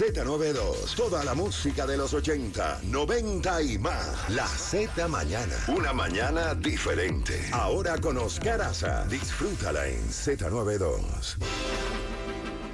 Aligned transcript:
Z92, 0.00 0.96
toda 0.96 1.22
la 1.24 1.34
música 1.34 1.86
de 1.86 1.98
los 1.98 2.14
80, 2.14 2.80
90 2.84 3.62
y 3.62 3.76
más. 3.76 4.30
La 4.30 4.46
Z 4.46 5.06
Mañana, 5.08 5.54
una 5.68 5.92
mañana 5.92 6.54
diferente. 6.54 7.38
Ahora 7.52 7.98
con 7.98 8.16
Oscar 8.16 8.62
Aza, 8.62 9.06
disfrútala 9.10 9.86
en 9.88 10.00
Z92. 10.08 11.36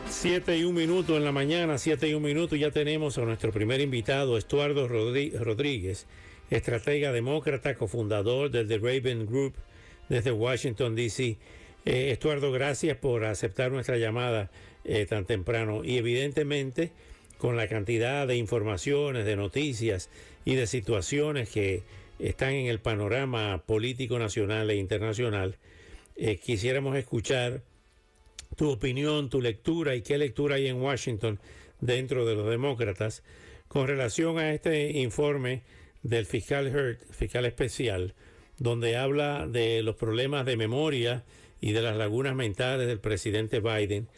7 0.08 0.56
y 0.56 0.62
un 0.62 0.76
minuto 0.76 1.16
en 1.16 1.24
la 1.24 1.32
mañana, 1.32 1.78
7 1.78 2.08
y 2.08 2.14
un 2.14 2.22
minuto, 2.22 2.54
ya 2.54 2.70
tenemos 2.70 3.18
a 3.18 3.22
nuestro 3.22 3.50
primer 3.50 3.80
invitado, 3.80 4.38
Estuardo 4.38 4.86
Rodríguez, 4.86 6.06
estratega 6.48 7.10
demócrata, 7.10 7.74
cofundador 7.74 8.52
del 8.52 8.68
The 8.68 8.78
Raven 8.78 9.26
Group 9.26 9.54
desde 10.08 10.30
Washington, 10.30 10.94
D.C. 10.94 11.38
Eh, 11.86 12.10
Estuardo, 12.12 12.52
gracias 12.52 12.96
por 12.96 13.24
aceptar 13.24 13.72
nuestra 13.72 13.96
llamada 13.96 14.48
eh, 14.84 15.06
tan 15.06 15.24
temprano 15.24 15.82
y 15.82 15.96
evidentemente 15.96 16.92
con 17.38 17.56
la 17.56 17.68
cantidad 17.68 18.26
de 18.26 18.36
informaciones, 18.36 19.24
de 19.24 19.36
noticias 19.36 20.08
y 20.44 20.54
de 20.54 20.66
situaciones 20.66 21.50
que 21.50 21.82
están 22.18 22.52
en 22.52 22.66
el 22.66 22.80
panorama 22.80 23.62
político 23.66 24.18
nacional 24.18 24.70
e 24.70 24.76
internacional, 24.76 25.56
eh, 26.16 26.38
quisiéramos 26.38 26.96
escuchar 26.96 27.62
tu 28.56 28.70
opinión, 28.70 29.28
tu 29.28 29.42
lectura 29.42 29.94
y 29.94 30.02
qué 30.02 30.16
lectura 30.16 30.56
hay 30.56 30.68
en 30.68 30.80
Washington 30.80 31.38
dentro 31.80 32.24
de 32.24 32.34
los 32.34 32.48
demócratas 32.48 33.22
con 33.68 33.86
relación 33.86 34.38
a 34.38 34.54
este 34.54 34.92
informe 34.92 35.62
del 36.02 36.24
fiscal 36.24 36.74
Hurt, 36.74 37.00
fiscal 37.10 37.44
especial, 37.44 38.14
donde 38.58 38.96
habla 38.96 39.46
de 39.46 39.82
los 39.82 39.96
problemas 39.96 40.46
de 40.46 40.56
memoria 40.56 41.24
y 41.60 41.72
de 41.72 41.82
las 41.82 41.96
lagunas 41.96 42.34
mentales 42.34 42.86
del 42.86 43.00
presidente 43.00 43.60
Biden 43.60 44.08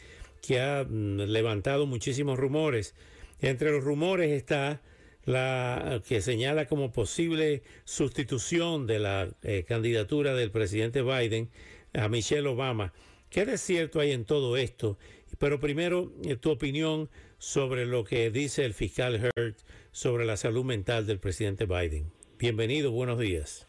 que 0.41 0.59
ha 0.59 0.83
mm, 0.83 1.21
levantado 1.21 1.85
muchísimos 1.85 2.37
rumores. 2.37 2.95
Entre 3.39 3.71
los 3.71 3.83
rumores 3.83 4.31
está 4.31 4.81
la 5.25 6.01
que 6.07 6.21
señala 6.21 6.65
como 6.65 6.91
posible 6.91 7.61
sustitución 7.83 8.87
de 8.87 8.99
la 8.99 9.29
eh, 9.43 9.63
candidatura 9.67 10.33
del 10.33 10.51
presidente 10.51 11.01
Biden 11.01 11.49
a 11.93 12.07
Michelle 12.09 12.47
Obama. 12.47 12.93
¿Qué 13.29 13.45
de 13.45 13.57
cierto 13.57 13.99
hay 13.99 14.11
en 14.11 14.25
todo 14.25 14.57
esto? 14.57 14.97
Pero 15.37 15.59
primero, 15.59 16.11
eh, 16.23 16.35
tu 16.35 16.51
opinión 16.51 17.09
sobre 17.37 17.85
lo 17.85 18.03
que 18.03 18.31
dice 18.31 18.65
el 18.65 18.73
fiscal 18.73 19.31
Hurt 19.35 19.57
sobre 19.91 20.25
la 20.25 20.37
salud 20.37 20.65
mental 20.65 21.05
del 21.05 21.19
presidente 21.19 21.65
Biden. 21.65 22.11
Bienvenido, 22.37 22.91
buenos 22.91 23.19
días. 23.19 23.67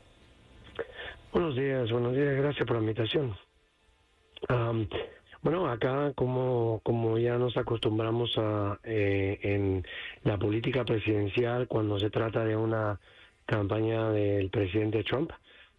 Buenos 1.33 1.55
días, 1.55 1.91
buenos 1.93 2.15
días, 2.17 2.35
gracias 2.37 2.67
por 2.67 2.77
la 2.77 2.83
invitación. 2.83 3.37
Bueno, 5.43 5.67
acá 5.71 6.13
como, 6.15 6.81
como 6.85 7.17
ya 7.17 7.39
nos 7.39 7.57
acostumbramos 7.57 8.37
a, 8.37 8.79
eh, 8.85 9.39
en 9.43 9.83
la 10.23 10.37
política 10.39 10.85
presidencial 10.85 11.67
cuando 11.67 11.99
se 11.99 12.11
trata 12.11 12.45
de 12.45 12.57
una 12.57 13.01
campaña 13.47 14.11
del 14.11 14.51
presidente 14.51 15.03
Trump 15.03 15.33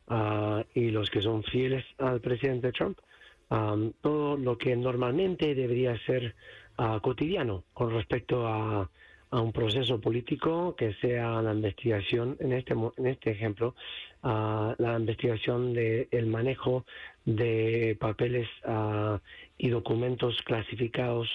uh, 0.08 0.64
y 0.74 0.90
los 0.90 1.12
que 1.12 1.22
son 1.22 1.44
fieles 1.44 1.86
al 2.00 2.22
presidente 2.22 2.72
Trump, 2.72 2.98
um, 3.52 3.92
todo 4.02 4.36
lo 4.36 4.58
que 4.58 4.76
normalmente 4.76 5.54
debería 5.54 5.96
ser 6.08 6.34
uh, 6.80 7.00
cotidiano 7.00 7.64
con 7.74 7.92
respecto 7.92 8.48
a, 8.48 8.90
a 9.32 9.40
un 9.40 9.54
proceso 9.54 10.02
político 10.02 10.76
que 10.76 10.94
sea 10.96 11.42
la 11.42 11.54
investigación, 11.54 12.36
en 12.40 12.52
este, 12.52 12.74
en 12.74 13.08
este 13.08 13.32
ejemplo, 13.32 13.76
uh, 14.24 14.74
la 14.78 14.98
investigación 15.00 15.74
del 15.74 16.08
el 16.12 16.26
manejo 16.26 16.84
de 17.24 17.96
papeles 18.00 18.50
uh, 18.66 19.18
y 19.64 19.70
documentos 19.70 20.42
clasificados 20.42 21.30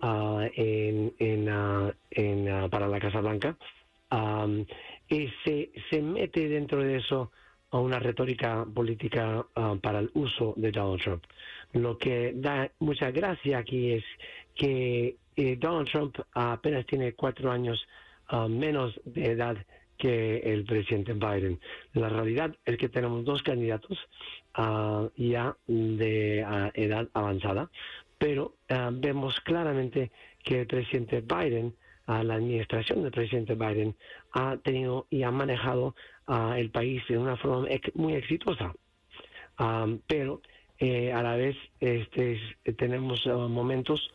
uh, 0.00 0.42
en, 0.54 1.12
en, 1.18 1.52
uh, 1.52 1.92
en 2.12 2.70
para 2.70 2.86
la 2.86 3.00
Casa 3.00 3.20
Blanca. 3.20 3.56
Um, 4.12 4.64
y 5.08 5.28
se, 5.44 5.72
se 5.90 6.00
mete 6.00 6.48
dentro 6.48 6.84
de 6.84 6.98
eso 6.98 7.32
a 7.72 7.80
una 7.80 7.98
retórica 7.98 8.64
política 8.72 9.44
para 9.82 9.98
el 9.98 10.10
uso 10.14 10.54
de 10.56 10.70
Donald 10.70 11.02
Trump. 11.02 11.24
Lo 11.72 11.98
que 11.98 12.32
da 12.36 12.70
mucha 12.78 13.10
gracia 13.10 13.58
aquí 13.58 13.90
es 13.90 14.04
que 14.54 15.16
eh, 15.34 15.56
Donald 15.56 15.88
Trump 15.90 16.16
apenas 16.34 16.86
tiene 16.86 17.14
cuatro 17.14 17.50
años 17.50 17.84
menos 18.48 18.98
de 19.04 19.32
edad 19.32 19.56
que 19.98 20.38
el 20.38 20.64
presidente 20.64 21.12
Biden. 21.14 21.58
La 21.94 22.08
realidad 22.08 22.54
es 22.64 22.76
que 22.78 22.88
tenemos 22.88 23.24
dos 23.24 23.42
candidatos 23.42 23.98
uh, 24.58 25.08
ya 25.16 25.56
de 25.66 26.44
uh, 26.44 26.70
edad 26.74 27.08
avanzada, 27.14 27.70
pero 28.18 28.54
uh, 28.70 28.90
vemos 28.92 29.40
claramente 29.40 30.10
que 30.42 30.60
el 30.60 30.66
presidente 30.66 31.20
Biden, 31.20 31.74
la 32.06 32.34
administración 32.34 33.02
del 33.02 33.12
presidente 33.12 33.54
Biden, 33.54 33.96
ha 34.32 34.58
tenido 34.58 35.06
y 35.08 35.22
ha 35.22 35.30
manejado 35.30 35.94
el 36.54 36.68
país 36.68 37.02
de 37.08 37.16
una 37.16 37.34
forma 37.38 37.66
muy 37.94 38.12
exitosa. 38.12 38.74
pero 40.06 40.42
eh, 40.78 41.14
a 41.14 41.22
la 41.22 41.36
vez 41.36 41.56
este, 41.80 42.38
tenemos 42.76 43.26
momentos 43.26 44.10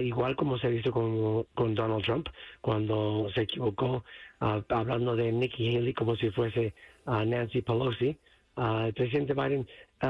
igual 0.00 0.34
como 0.34 0.56
se 0.56 0.68
ha 0.68 0.70
visto 0.70 0.90
con, 0.90 1.44
con 1.54 1.74
Donald 1.74 2.04
Trump, 2.04 2.28
cuando 2.62 3.28
se 3.34 3.42
equivocó 3.42 4.02
hablando 4.40 5.14
de 5.14 5.30
Nikki 5.30 5.76
Haley 5.76 5.92
como 5.92 6.16
si 6.16 6.30
fuese 6.30 6.72
Nancy 7.04 7.60
Pelosi, 7.60 8.16
el 8.56 8.94
presidente 8.94 9.34
Biden 9.34 9.66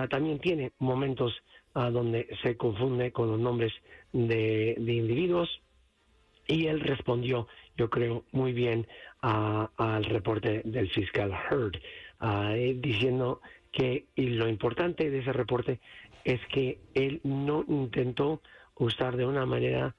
también 0.09 0.39
tiene 0.39 0.73
momentos 0.79 1.35
donde 1.75 2.29
se 2.43 2.57
confunde 2.57 3.13
con 3.13 3.31
los 3.31 3.41
nombres 3.41 3.73
de, 4.13 4.75
individuos. 4.79 5.61
Y 6.47 6.67
él 6.67 6.81
respondió, 6.81 7.49
yo 7.77 7.91
creo, 7.91 8.25
muy 8.33 8.53
bien 8.53 8.87
al 9.21 10.05
reporte 10.05 10.63
del 10.65 10.89
fiscal 10.91 11.33
Heard, 11.33 11.81
eh, 12.23 12.77
diciendo 12.79 13.41
que 13.73 14.07
y 14.15 14.29
lo 14.29 14.49
importante 14.49 15.11
de 15.11 15.19
ese 15.19 15.33
reporte 15.33 15.81
es 16.25 16.41
que 16.47 16.81
él 16.95 17.21
no 17.25 17.65
intentó 17.69 18.41
usar 18.77 19.17
de 19.17 19.27
una 19.27 19.45
manera 19.45 19.95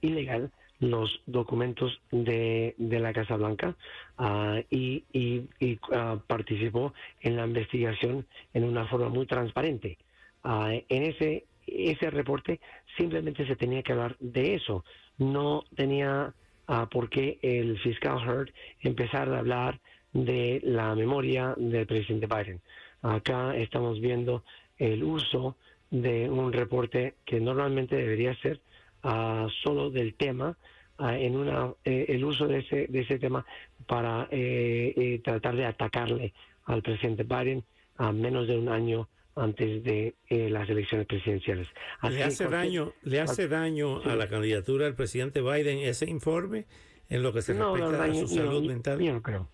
ilegal 0.00 0.50
los 0.80 1.22
documentos 1.26 2.00
de, 2.10 2.74
de 2.76 3.00
la 3.00 3.12
Casa 3.12 3.36
Blanca 3.36 3.76
uh, 4.18 4.58
y, 4.70 5.04
y, 5.12 5.42
y 5.58 5.78
uh, 5.90 6.18
participó 6.26 6.92
en 7.20 7.36
la 7.36 7.46
investigación 7.46 8.26
en 8.52 8.64
una 8.64 8.86
forma 8.86 9.08
muy 9.08 9.26
transparente. 9.26 9.98
Uh, 10.44 10.82
en 10.88 11.02
ese, 11.04 11.46
ese 11.66 12.10
reporte 12.10 12.60
simplemente 12.96 13.46
se 13.46 13.56
tenía 13.56 13.82
que 13.82 13.92
hablar 13.92 14.16
de 14.20 14.54
eso. 14.54 14.84
No 15.18 15.64
tenía 15.74 16.34
por 16.90 17.08
qué 17.08 17.38
el 17.42 17.78
fiscal 17.78 18.18
Heard 18.26 18.52
empezar 18.80 19.28
a 19.28 19.38
hablar 19.38 19.78
de 20.12 20.60
la 20.64 20.94
memoria 20.96 21.54
del 21.56 21.86
presidente 21.86 22.26
Biden. 22.26 22.60
Acá 23.02 23.56
estamos 23.56 24.00
viendo 24.00 24.42
el 24.76 25.04
uso 25.04 25.56
de 25.90 26.28
un 26.28 26.52
reporte 26.52 27.14
que 27.24 27.40
normalmente 27.40 27.94
debería 27.94 28.34
ser 28.40 28.60
solo 29.02 29.90
del 29.90 30.14
tema 30.14 30.56
en 30.98 31.36
una 31.36 31.72
eh, 31.84 32.06
el 32.08 32.24
uso 32.24 32.46
de 32.46 32.58
ese 32.58 32.86
de 32.88 33.00
ese 33.00 33.18
tema 33.18 33.44
para 33.86 34.28
eh, 34.30 34.92
eh, 34.96 35.20
tratar 35.22 35.56
de 35.56 35.66
atacarle 35.66 36.32
al 36.64 36.82
presidente 36.82 37.22
Biden 37.22 37.64
a 37.96 38.12
menos 38.12 38.48
de 38.48 38.58
un 38.58 38.68
año 38.68 39.08
antes 39.34 39.84
de 39.84 40.14
las 40.28 40.68
elecciones 40.70 41.06
presidenciales. 41.06 41.68
¿Le 42.08 42.22
hace 42.22 42.48
daño, 42.48 42.94
le 43.02 43.20
hace 43.20 43.48
daño 43.48 44.00
a 44.02 44.16
la 44.16 44.28
candidatura 44.28 44.86
del 44.86 44.94
presidente 44.94 45.42
Biden 45.42 45.78
ese 45.78 46.08
informe 46.08 46.64
en 47.10 47.22
lo 47.22 47.34
que 47.34 47.42
se 47.42 47.52
no, 47.52 47.76
respecta 47.76 48.04
a 48.04 48.14
su 48.14 48.28
salud 48.28 48.66
mental? 48.66 48.98
Yo 48.98 49.12
no 49.12 49.22
creo. 49.22 49.48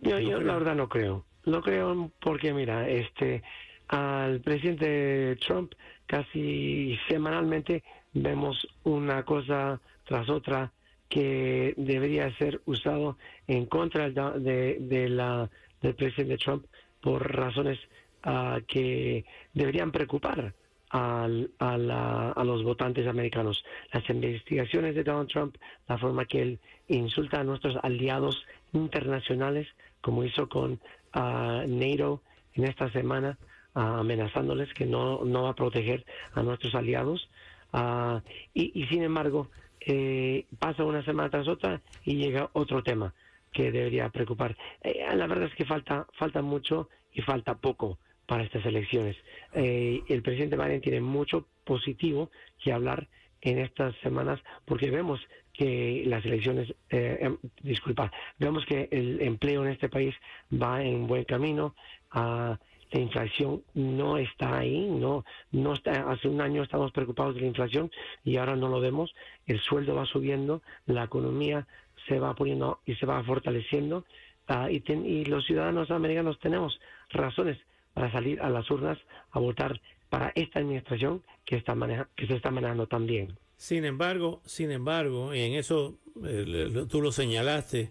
Yo, 0.00 0.18
yo 0.18 0.40
la 0.42 0.54
verdad 0.58 0.74
no 0.74 0.90
creo. 0.90 1.24
No 1.46 1.62
creo 1.62 2.12
porque 2.20 2.52
mira, 2.52 2.88
este 2.90 3.42
al 3.88 4.40
presidente 4.40 5.36
Trump 5.36 5.72
casi 6.06 6.98
semanalmente 7.08 7.82
vemos 8.16 8.66
una 8.84 9.24
cosa 9.24 9.80
tras 10.04 10.28
otra 10.28 10.72
que 11.08 11.74
debería 11.76 12.34
ser 12.36 12.60
usado 12.64 13.16
en 13.46 13.66
contra 13.66 14.10
de, 14.10 14.78
de 14.80 15.08
la, 15.08 15.48
del 15.82 15.94
presidente 15.94 16.38
Trump 16.38 16.66
por 17.00 17.30
razones 17.36 17.78
uh, 18.24 18.60
que 18.66 19.24
deberían 19.52 19.92
preocupar 19.92 20.54
al, 20.90 21.50
a, 21.58 21.76
la, 21.76 22.30
a, 22.32 22.44
los 22.44 22.64
votantes 22.64 23.06
americanos. 23.06 23.64
Las 23.92 24.08
investigaciones 24.10 24.94
de 24.94 25.04
Donald 25.04 25.28
Trump, 25.28 25.56
la 25.88 25.98
forma 25.98 26.24
que 26.24 26.42
él 26.42 26.58
insulta 26.88 27.40
a 27.40 27.44
nuestros 27.44 27.76
aliados 27.82 28.44
internacionales, 28.72 29.68
como 30.00 30.24
hizo 30.24 30.48
con 30.48 30.72
uh, 30.72 31.66
NATO 31.66 32.22
en 32.54 32.64
esta 32.64 32.90
semana, 32.90 33.38
amenazándoles 33.74 34.72
que 34.72 34.86
no, 34.86 35.22
no 35.24 35.42
va 35.42 35.50
a 35.50 35.54
proteger 35.54 36.04
a 36.32 36.42
nuestros 36.42 36.74
aliados. 36.74 37.28
Y, 38.54 38.86
sin 38.86 39.02
embargo, 39.02 39.50
eh, 39.80 40.46
pasa 40.58 40.84
una 40.84 41.04
semana 41.04 41.30
tras 41.30 41.48
otra 41.48 41.80
y 42.04 42.16
llega 42.16 42.50
otro 42.52 42.82
tema 42.82 43.14
que 43.52 43.70
debería 43.70 44.08
preocupar. 44.10 44.56
Eh, 44.82 45.04
la 45.14 45.26
verdad 45.26 45.48
es 45.48 45.54
que 45.54 45.64
falta, 45.64 46.06
falta 46.18 46.42
mucho 46.42 46.88
y 47.12 47.22
falta 47.22 47.56
poco 47.58 47.98
para 48.26 48.42
estas 48.44 48.64
elecciones. 48.66 49.16
Eh, 49.52 50.02
el 50.08 50.22
presidente 50.22 50.56
Biden 50.56 50.80
tiene 50.80 51.00
mucho 51.00 51.46
positivo 51.64 52.30
que 52.62 52.72
hablar 52.72 53.08
en 53.40 53.58
estas 53.58 53.94
semanas 53.96 54.40
porque 54.64 54.90
vemos 54.90 55.20
que 55.52 56.02
las 56.06 56.24
elecciones, 56.24 56.74
eh, 56.90 57.18
em, 57.20 57.38
disculpa, 57.62 58.12
vemos 58.38 58.66
que 58.66 58.88
el 58.90 59.22
empleo 59.22 59.64
en 59.64 59.72
este 59.72 59.88
país 59.88 60.14
va 60.52 60.82
en 60.82 61.06
buen 61.06 61.24
camino. 61.24 61.74
Uh, 62.14 62.56
la 62.90 63.00
inflación 63.00 63.62
no 63.74 64.18
está 64.18 64.58
ahí, 64.58 64.88
no, 64.88 65.24
no 65.52 65.72
está, 65.74 66.10
hace 66.10 66.28
un 66.28 66.40
año 66.40 66.62
estamos 66.62 66.92
preocupados 66.92 67.34
de 67.34 67.42
la 67.42 67.48
inflación 67.48 67.90
y 68.24 68.36
ahora 68.36 68.56
no 68.56 68.68
lo 68.68 68.80
vemos, 68.80 69.14
el 69.46 69.60
sueldo 69.60 69.94
va 69.94 70.06
subiendo, 70.06 70.62
la 70.86 71.04
economía 71.04 71.66
se 72.08 72.18
va 72.18 72.34
poniendo 72.34 72.80
y 72.86 72.94
se 72.94 73.06
va 73.06 73.22
fortaleciendo 73.24 74.04
uh, 74.48 74.68
y, 74.68 74.82
y 74.92 75.24
los 75.24 75.44
ciudadanos 75.46 75.90
americanos 75.90 76.38
tenemos 76.38 76.80
razones 77.10 77.58
para 77.94 78.12
salir 78.12 78.40
a 78.40 78.50
las 78.50 78.70
urnas 78.70 78.98
a 79.30 79.38
votar 79.38 79.80
para 80.08 80.32
esta 80.34 80.60
administración 80.60 81.22
que, 81.44 81.56
está 81.56 81.74
maneja, 81.74 82.08
que 82.14 82.26
se 82.26 82.34
está 82.34 82.50
manejando 82.50 82.86
tan 82.86 83.06
bien. 83.06 83.36
Sin 83.56 83.84
embargo, 83.84 84.42
sin 84.44 84.70
embargo, 84.70 85.34
y 85.34 85.40
en 85.40 85.54
eso 85.54 85.98
eh, 86.24 86.86
tú 86.88 87.00
lo 87.00 87.10
señalaste, 87.10 87.90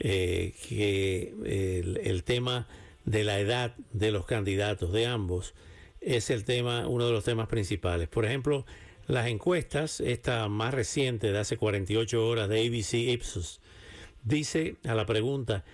eh, 0.00 0.54
que 0.68 1.34
el, 2.02 2.24
tema 2.24 2.66
de 3.04 3.24
la 3.24 3.40
edad 3.40 3.74
de 3.92 4.10
los 4.10 4.26
candidatos 4.26 4.92
de 4.92 5.06
ambos 5.06 5.54
es 6.00 6.30
el 6.30 6.44
tema, 6.44 6.88
uno 6.88 7.06
de 7.06 7.12
los 7.12 7.24
temas 7.24 7.48
principales. 7.48 8.08
Por 8.08 8.24
ejemplo, 8.24 8.66
las 9.06 9.26
encuestas, 9.26 10.00
esta 10.00 10.48
más 10.48 10.74
reciente 10.74 11.32
de 11.32 11.38
hace 11.38 11.56
48 11.56 12.26
horas 12.26 12.48
de 12.48 12.66
ABC 12.66 12.94
Ipsos, 12.94 13.60
dice 14.24 14.76
a 14.84 14.94
la 14.94 15.06
pregunta, 15.06 15.64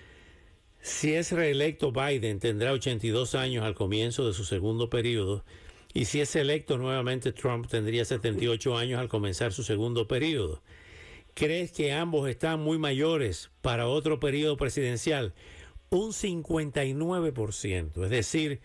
si 0.80 1.14
es 1.14 1.32
reelecto 1.32 1.92
Biden, 1.92 2.38
tendrá 2.38 2.72
82 2.72 3.34
años 3.34 3.64
al 3.64 3.74
comienzo 3.74 4.26
de 4.26 4.32
su 4.32 4.44
segundo 4.44 4.88
periodo. 4.88 5.44
Y 5.92 6.04
si 6.04 6.20
es 6.20 6.36
electo 6.36 6.78
nuevamente 6.78 7.32
Trump, 7.32 7.66
tendría 7.66 8.04
78 8.04 8.76
años 8.76 9.00
al 9.00 9.08
comenzar 9.08 9.52
su 9.52 9.64
segundo 9.64 10.06
periodo. 10.06 10.62
¿Crees 11.34 11.72
que 11.72 11.92
ambos 11.92 12.28
están 12.28 12.60
muy 12.60 12.78
mayores 12.78 13.50
para 13.62 13.86
otro 13.86 14.20
periodo 14.20 14.56
presidencial? 14.56 15.34
Un 15.90 16.12
59%, 16.12 18.04
es 18.04 18.10
decir, 18.10 18.60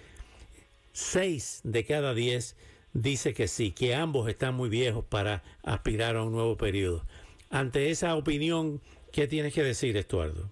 6 0.92 1.62
de 1.64 1.86
cada 1.86 2.14
10 2.14 2.58
dice 2.94 3.34
que 3.34 3.48
sí, 3.48 3.72
que 3.72 3.96
ambos 3.96 4.28
están 4.28 4.56
muy 4.56 4.70
viejos 4.70 5.06
para 5.06 5.42
aspirar 5.64 6.18
a 6.18 6.24
un 6.24 6.34
nuevo 6.34 6.58
periodo. 6.58 7.04
Ante 7.50 7.92
esa 7.92 8.16
opinión, 8.16 8.82
¿qué 9.12 9.28
tienes 9.28 9.54
que 9.54 9.64
decir, 9.64 9.96
Estuardo? 9.96 10.50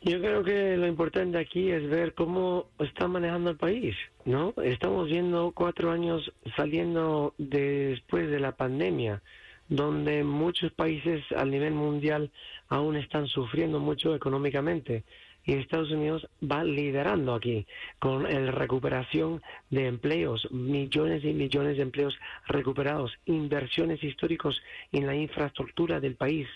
Yo 0.00 0.20
creo 0.20 0.44
que 0.44 0.76
lo 0.76 0.86
importante 0.86 1.38
aquí 1.38 1.70
es 1.70 1.88
ver 1.88 2.14
cómo 2.14 2.68
está 2.78 3.08
manejando 3.08 3.50
el 3.50 3.56
país, 3.56 3.96
¿no? 4.24 4.54
Estamos 4.62 5.08
viendo 5.08 5.52
cuatro 5.52 5.90
años 5.90 6.32
saliendo 6.56 7.34
después 7.36 8.30
de 8.30 8.38
la 8.38 8.52
pandemia, 8.52 9.20
donde 9.68 10.24
muchos 10.24 10.72
países 10.72 11.24
a 11.36 11.44
nivel 11.44 11.74
mundial 11.74 12.30
aún 12.68 12.96
están 12.96 13.26
sufriendo 13.26 13.80
mucho 13.80 14.14
económicamente. 14.14 15.04
Y 15.44 15.54
Estados 15.54 15.90
Unidos 15.90 16.28
va 16.42 16.62
liderando 16.62 17.34
aquí 17.34 17.66
con 17.98 18.24
la 18.24 18.50
recuperación 18.50 19.40
de 19.70 19.86
empleos, 19.86 20.46
millones 20.50 21.24
y 21.24 21.32
millones 21.32 21.78
de 21.78 21.84
empleos 21.84 22.18
recuperados, 22.46 23.12
inversiones 23.24 24.02
históricos 24.04 24.60
en 24.92 25.06
la 25.06 25.14
infraestructura 25.14 26.00
del 26.00 26.16
país, 26.16 26.46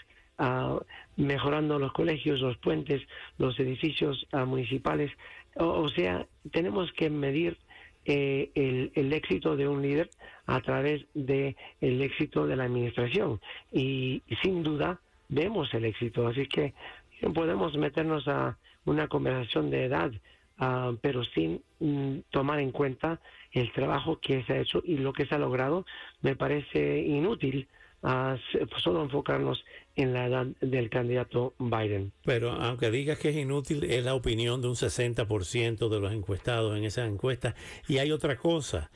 mejorando 1.17 1.79
los 1.79 1.93
colegios, 1.93 2.41
los 2.41 2.59
puentes, 2.59 3.01
los 3.39 3.59
edificios 3.59 4.27
municipales. 4.47 5.11
O, 5.57 5.89
sea, 5.89 6.27
tenemos 6.51 6.93
que 6.93 7.09
medir 7.09 7.57
eh, 8.05 8.51
el, 8.95 9.13
éxito 9.13 9.57
de 9.57 9.69
un 9.69 9.83
líder 9.83 10.11
a 10.47 10.61
través 10.61 11.05
de 11.15 11.57
el 11.81 12.03
éxito 12.03 12.47
de 12.47 12.57
la 12.57 12.65
administración 12.65 13.41
y, 13.73 14.23
sin 14.43 14.63
duda 14.63 15.01
vemos 15.29 15.73
el 15.75 15.85
éxito. 15.85 16.27
Así 16.27 16.47
que 16.47 16.75
no 17.21 17.33
podemos 17.33 17.77
meternos 17.77 18.27
a 18.29 18.57
una 18.85 19.07
conversación 19.09 19.71
de 19.71 19.85
edad, 19.85 20.11
ah, 20.59 20.93
pero 21.01 21.23
sin 21.25 21.63
mm, 21.79 22.19
tomar 22.31 22.59
en 22.59 22.73
cuenta 22.73 23.21
el 23.53 23.71
trabajo 23.73 24.19
que 24.19 24.43
se 24.45 24.55
ha 24.55 24.61
hecho 24.61 24.83
y 24.85 24.97
lo 24.97 25.13
que 25.13 25.27
se 25.27 25.35
ha 25.35 25.39
logrado, 25.39 25.87
me 26.23 26.35
parece 26.35 27.01
inútil 27.03 27.69
a 28.03 28.37
solo 28.79 29.03
enfocarnos 29.03 29.65
en 29.97 30.13
la 30.13 30.27
edad 30.27 30.47
del 30.61 30.91
candidato 30.91 31.55
Biden. 31.59 32.13
Pero 32.25 32.53
aunque 32.53 32.91
digas 32.91 33.19
que 33.19 33.31
es 33.31 33.37
inútil, 33.37 33.85
es 33.85 34.05
la 34.05 34.15
opinión 34.15 34.63
de 34.63 34.69
un 34.69 34.75
60% 34.75 35.89
de 35.89 36.01
los 36.01 36.13
encuestados 36.13 36.77
en 36.77 36.85
esa 36.85 37.05
encuesta. 37.07 37.55
Y 37.89 37.99
hay 37.99 38.11
otra 38.13 38.37
cosa. 38.37 38.91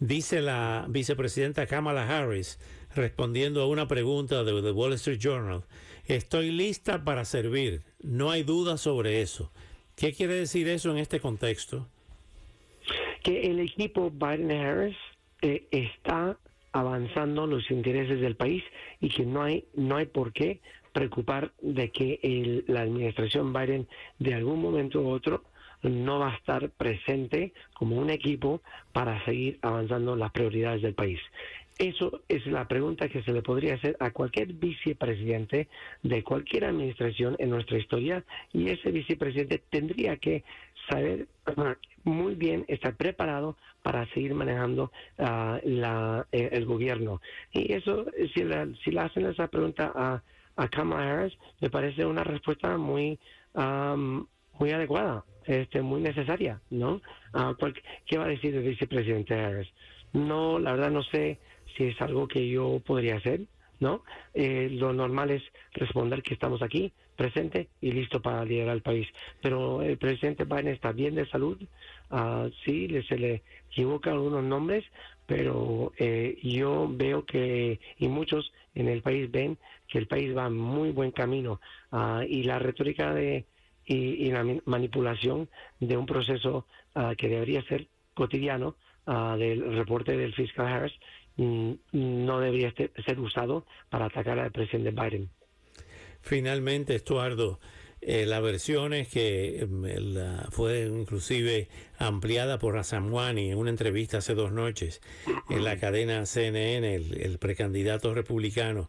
Dice 0.00 0.40
la 0.40 0.86
vicepresidenta 0.88 1.66
Kamala 1.66 2.06
Harris, 2.08 2.58
respondiendo 2.94 3.62
a 3.62 3.66
una 3.66 3.88
pregunta 3.88 4.44
de 4.44 4.62
The 4.62 4.70
Wall 4.70 4.92
Street 4.92 5.18
Journal, 5.18 5.64
estoy 6.06 6.52
lista 6.52 7.04
para 7.04 7.24
servir, 7.24 7.82
no 8.00 8.30
hay 8.30 8.44
duda 8.44 8.76
sobre 8.76 9.22
eso. 9.22 9.50
¿Qué 9.96 10.12
quiere 10.12 10.34
decir 10.34 10.68
eso 10.68 10.92
en 10.92 10.98
este 10.98 11.18
contexto? 11.18 11.88
Que 13.24 13.50
el 13.50 13.58
equipo 13.58 14.10
Biden-Harris 14.10 14.96
eh, 15.42 15.66
está 15.72 16.38
avanzando 16.78 17.46
los 17.46 17.70
intereses 17.70 18.20
del 18.20 18.36
país 18.36 18.62
y 19.00 19.08
que 19.08 19.24
no 19.24 19.42
hay 19.42 19.64
no 19.74 19.96
hay 19.96 20.06
por 20.06 20.32
qué 20.32 20.60
preocupar 20.92 21.52
de 21.60 21.90
que 21.90 22.64
la 22.66 22.80
administración 22.82 23.52
Biden 23.52 23.86
de 24.18 24.34
algún 24.34 24.60
momento 24.60 25.00
u 25.00 25.08
otro 25.08 25.44
no 25.82 26.18
va 26.18 26.32
a 26.32 26.36
estar 26.36 26.70
presente 26.70 27.52
como 27.74 27.96
un 27.96 28.10
equipo 28.10 28.62
para 28.92 29.24
seguir 29.24 29.58
avanzando 29.62 30.16
las 30.16 30.32
prioridades 30.32 30.82
del 30.82 30.94
país. 30.94 31.20
Eso 31.78 32.22
es 32.28 32.44
la 32.46 32.66
pregunta 32.66 33.08
que 33.08 33.22
se 33.22 33.32
le 33.32 33.40
podría 33.40 33.74
hacer 33.74 33.96
a 34.00 34.10
cualquier 34.10 34.52
vicepresidente 34.52 35.68
de 36.02 36.24
cualquier 36.24 36.64
administración 36.64 37.36
en 37.38 37.50
nuestra 37.50 37.78
historia 37.78 38.24
y 38.52 38.68
ese 38.68 38.90
vicepresidente 38.90 39.62
tendría 39.70 40.16
que 40.16 40.42
saber 40.88 41.28
muy 42.04 42.34
bien, 42.34 42.64
estar 42.68 42.96
preparado 42.96 43.56
para 43.82 44.06
seguir 44.12 44.34
manejando 44.34 44.90
ah, 45.18 45.60
la, 45.64 46.26
eh, 46.32 46.48
el 46.52 46.64
gobierno. 46.64 47.20
Y 47.52 47.72
eso, 47.72 48.06
si, 48.34 48.44
si 48.84 48.90
le 48.90 49.00
hacen 49.00 49.26
esa 49.26 49.48
pregunta 49.48 49.92
a, 49.94 50.22
a 50.56 50.68
Kamala 50.68 51.12
Harris, 51.12 51.38
me 51.60 51.70
parece 51.70 52.04
una 52.04 52.24
respuesta 52.24 52.76
muy, 52.76 53.18
muy 54.58 54.70
adecuada, 54.72 55.24
este, 55.44 55.82
muy 55.82 56.00
necesaria, 56.00 56.60
¿no? 56.70 57.00
Ah, 57.32 57.54
¿Qué 58.06 58.18
va 58.18 58.24
a 58.24 58.28
decir 58.28 58.54
el 58.54 58.62
vicepresidente 58.62 59.34
Harris? 59.34 59.68
No, 60.12 60.58
la 60.58 60.72
verdad 60.72 60.90
no 60.90 61.02
sé 61.02 61.38
si 61.76 61.84
es 61.84 62.00
algo 62.00 62.26
que 62.26 62.48
yo 62.48 62.80
podría 62.84 63.16
hacer, 63.16 63.42
¿no? 63.80 64.02
Eh, 64.34 64.68
lo 64.72 64.92
normal 64.92 65.30
es 65.30 65.42
responder 65.72 66.22
que 66.22 66.34
estamos 66.34 66.62
aquí, 66.62 66.92
presente 67.16 67.68
y 67.80 67.92
listo 67.92 68.20
para 68.20 68.44
liderar 68.44 68.76
el 68.76 68.82
país. 68.82 69.08
Pero 69.42 69.82
el 69.82 69.98
presidente 69.98 70.44
Biden 70.44 70.68
está 70.68 70.92
bien 70.92 71.14
de 71.14 71.28
salud, 71.28 71.58
uh, 72.10 72.48
sí, 72.64 72.88
se 73.08 73.18
le 73.18 73.42
equivocan 73.70 74.14
algunos 74.14 74.44
nombres, 74.44 74.84
pero 75.26 75.92
eh, 75.98 76.38
yo 76.42 76.88
veo 76.90 77.24
que, 77.24 77.80
y 77.98 78.08
muchos 78.08 78.52
en 78.74 78.88
el 78.88 79.02
país 79.02 79.30
ven 79.30 79.58
que 79.88 79.98
el 79.98 80.06
país 80.06 80.36
va 80.36 80.48
muy 80.48 80.90
buen 80.90 81.10
camino 81.10 81.60
uh, 81.92 82.22
y 82.22 82.44
la 82.44 82.58
retórica 82.58 83.12
de 83.12 83.44
y, 83.84 84.30
la 84.30 84.44
manipulación 84.66 85.48
de 85.80 85.96
un 85.96 86.06
proceso 86.06 86.66
uh, 86.94 87.14
que 87.16 87.28
debería 87.28 87.62
ser 87.62 87.88
cotidiano 88.14 88.76
del 89.38 89.74
reporte 89.74 90.18
del 90.18 90.34
fiscal 90.34 90.66
Harris 90.66 90.92
no 91.38 92.40
debería 92.40 92.74
ser 92.74 93.20
usado 93.20 93.64
para 93.88 94.06
atacar 94.06 94.38
al 94.38 94.50
presidente 94.50 94.90
Biden. 94.90 95.30
Finalmente, 96.20 96.96
Estuardo, 96.96 97.60
eh, 98.00 98.26
la 98.26 98.40
versión 98.40 98.92
es 98.92 99.08
que 99.08 99.60
em, 99.60 99.82
fue 100.50 100.82
inclusive 100.82 101.68
ampliada 101.98 102.58
por 102.58 102.74
Rasamwani 102.74 103.50
en 103.50 103.58
una 103.58 103.70
entrevista 103.70 104.18
hace 104.18 104.34
dos 104.34 104.52
noches 104.52 105.00
en 105.48 105.64
la 105.64 105.78
cadena 105.78 106.24
CNN, 106.26 106.94
el, 106.94 107.38
precandidato 107.38 108.14
republicano, 108.14 108.88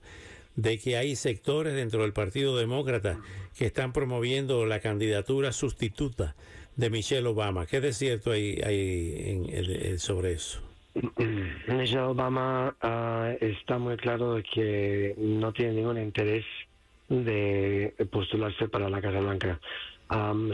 de 0.55 0.77
que 0.77 0.97
hay 0.97 1.15
sectores 1.15 1.73
dentro 1.73 2.01
del 2.01 2.13
Partido 2.13 2.57
Demócrata 2.57 3.19
que 3.57 3.67
están 3.67 3.93
promoviendo 3.93 4.65
la 4.65 4.79
candidatura 4.79 5.53
sustituta 5.53 6.35
de 6.75 6.89
Michelle 6.89 7.27
Obama. 7.27 7.65
¿Qué 7.65 7.81
de 7.81 7.93
cierto 7.93 8.31
hay, 8.31 8.61
hay 8.63 9.97
sobre 9.97 10.33
eso? 10.33 10.68
Michelle 11.67 11.99
Obama 11.99 12.75
ah, 12.81 13.31
está 13.39 13.77
muy 13.77 13.95
claro 13.97 14.35
de 14.35 14.43
que 14.43 15.15
no 15.17 15.53
tiene 15.53 15.73
ningún 15.73 15.97
interés 15.97 16.45
de 17.07 17.93
postularse 18.11 18.67
para 18.67 18.89
la 18.89 19.01
Casa 19.01 19.19
Blanca. 19.19 19.59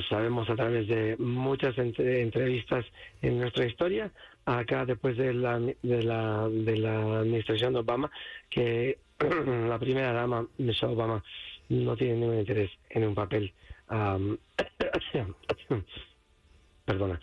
sabemos 0.10 0.50
a 0.50 0.56
través 0.56 0.88
de 0.88 1.16
muchas 1.18 1.78
entrevistas 1.78 2.86
en 3.22 3.40
nuestra 3.40 3.66
historia, 3.66 4.12
acá 4.46 4.86
después 4.86 5.18
de 5.18 5.34
la, 5.34 5.60
de 5.60 6.04
la, 6.04 6.48
de 6.50 6.78
la 6.78 7.20
administración 7.20 7.74
de 7.74 7.80
Obama, 7.80 8.10
que 8.50 9.00
la 9.68 9.80
primera 9.80 10.14
dama, 10.14 10.48
Michelle 10.58 10.94
Obama, 10.94 11.24
no 11.70 11.98
tiene 11.98 12.16
ningún 12.16 12.40
interés 12.40 12.72
en 12.90 13.06
un 13.06 13.16
papel, 13.16 13.52
perdona, 16.86 17.20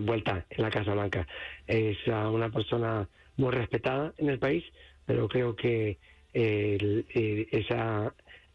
vuelta 0.00 0.46
en 0.50 0.62
la 0.62 0.70
Casa 0.70 0.92
Blanca. 0.92 1.26
Es 1.66 1.98
una 2.06 2.50
persona 2.50 3.08
muy 3.36 3.50
respetada 3.52 4.12
en 4.18 4.28
el 4.28 4.38
país, 4.38 4.64
pero 5.06 5.28
creo 5.28 5.56
que 5.56 5.98
esa, 6.32 8.14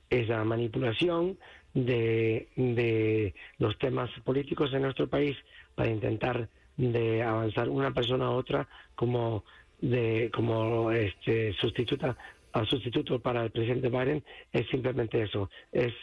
esa 0.09 0.43
manipulación 0.43 1.37
de, 1.73 2.47
de 2.55 3.33
los 3.57 3.77
temas 3.77 4.09
políticos 4.23 4.73
en 4.73 4.83
nuestro 4.83 5.07
país 5.07 5.35
para 5.75 5.89
intentar 5.89 6.47
de 6.77 7.21
avanzar 7.21 7.69
una 7.69 7.91
persona 7.91 8.25
a 8.25 8.31
otra 8.31 8.67
como 8.95 9.43
de 9.81 10.31
como 10.33 10.91
este 10.91 11.53
sustituta 11.53 12.17
a 12.53 12.65
sustituto 12.65 13.19
para 13.19 13.43
el 13.43 13.51
presidente 13.51 13.89
Biden 13.89 14.23
es 14.53 14.67
simplemente 14.69 15.21
eso 15.21 15.49
es, 15.71 15.93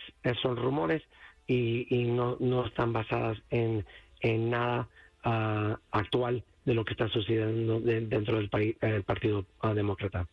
son 0.42 0.56
rumores 0.56 1.02
y, 1.46 1.86
y 1.90 2.04
no, 2.04 2.36
no 2.40 2.66
están 2.66 2.92
basadas 2.92 3.38
en, 3.50 3.84
en 4.22 4.50
nada 4.50 4.88
uh, 5.24 5.76
actual 5.90 6.42
de 6.64 6.74
lo 6.74 6.84
que 6.84 6.92
está 6.92 7.08
sucediendo 7.08 7.80
dentro 7.80 8.36
del 8.36 8.48
país, 8.48 8.76
el 8.80 9.02
Partido 9.02 9.44
Demócrata. 9.74 10.26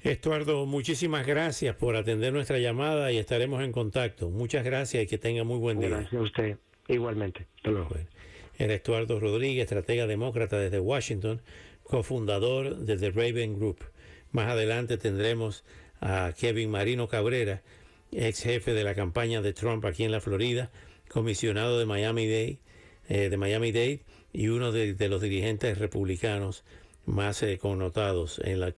Estuardo, 0.00 0.66
muchísimas 0.66 1.24
gracias 1.26 1.76
por 1.76 1.94
atender 1.94 2.32
nuestra 2.32 2.58
llamada 2.58 3.12
y 3.12 3.18
estaremos 3.18 3.62
en 3.62 3.70
contacto. 3.70 4.30
Muchas 4.30 4.64
gracias 4.64 5.04
y 5.04 5.06
que 5.06 5.18
tenga 5.18 5.44
muy 5.44 5.58
buen 5.58 5.78
día. 5.78 5.90
Gracias 5.90 6.14
a 6.14 6.20
usted, 6.20 6.56
igualmente. 6.88 7.46
Hasta 7.56 7.70
luego. 7.70 7.94
Era 8.58 8.74
Estuardo 8.74 9.20
Rodríguez, 9.20 9.62
estratega 9.62 10.06
demócrata 10.06 10.58
desde 10.58 10.80
Washington, 10.80 11.40
cofundador 11.84 12.78
de 12.78 12.96
The 12.96 13.10
Raven 13.10 13.58
Group. 13.58 13.84
Más 14.32 14.48
adelante 14.48 14.96
tendremos 14.96 15.64
a 16.00 16.32
Kevin 16.36 16.70
Marino 16.70 17.06
Cabrera, 17.06 17.62
ex 18.10 18.42
jefe 18.42 18.72
de 18.72 18.84
la 18.84 18.94
campaña 18.94 19.40
de 19.40 19.52
Trump 19.52 19.84
aquí 19.84 20.02
en 20.02 20.10
la 20.10 20.20
Florida, 20.20 20.70
comisionado 21.08 21.78
de 21.78 21.86
Miami 21.86 22.26
Dade, 22.26 22.58
eh, 23.14 23.28
de 23.28 23.36
Miami 23.36 23.72
Dade 23.72 24.00
y 24.32 24.48
uno 24.48 24.72
de, 24.72 24.96
los 25.10 25.20
dirigentes 25.20 25.76
republicanos 25.76 26.64
más 27.04 27.42
eh, 27.42 27.58
connotados 27.58 28.40
en 28.42 28.58
la 28.58 28.70